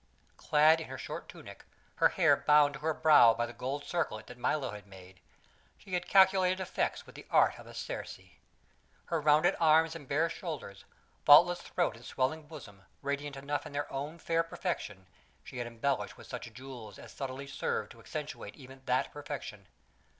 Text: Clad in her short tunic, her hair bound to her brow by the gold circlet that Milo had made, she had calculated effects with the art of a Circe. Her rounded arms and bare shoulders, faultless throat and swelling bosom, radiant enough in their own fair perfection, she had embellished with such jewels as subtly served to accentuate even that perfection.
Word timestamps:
Clad 0.35 0.81
in 0.81 0.87
her 0.87 0.97
short 0.97 1.29
tunic, 1.29 1.63
her 1.97 2.07
hair 2.07 2.35
bound 2.35 2.73
to 2.73 2.79
her 2.79 2.91
brow 2.91 3.35
by 3.35 3.45
the 3.45 3.53
gold 3.53 3.83
circlet 3.85 4.25
that 4.25 4.37
Milo 4.39 4.71
had 4.71 4.87
made, 4.87 5.19
she 5.77 5.93
had 5.93 6.07
calculated 6.07 6.59
effects 6.59 7.05
with 7.05 7.13
the 7.13 7.27
art 7.29 7.59
of 7.59 7.67
a 7.67 7.73
Circe. 7.75 8.17
Her 9.05 9.21
rounded 9.21 9.55
arms 9.59 9.95
and 9.95 10.07
bare 10.07 10.27
shoulders, 10.27 10.85
faultless 11.23 11.61
throat 11.61 11.95
and 11.95 12.03
swelling 12.03 12.47
bosom, 12.47 12.81
radiant 13.03 13.35
enough 13.37 13.67
in 13.67 13.73
their 13.73 13.93
own 13.93 14.17
fair 14.17 14.41
perfection, 14.41 15.05
she 15.43 15.59
had 15.59 15.67
embellished 15.67 16.17
with 16.17 16.25
such 16.25 16.51
jewels 16.51 16.97
as 16.97 17.11
subtly 17.11 17.45
served 17.45 17.91
to 17.91 17.99
accentuate 17.99 18.55
even 18.55 18.81
that 18.85 19.11
perfection. 19.11 19.67